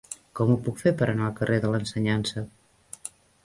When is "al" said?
1.29-1.37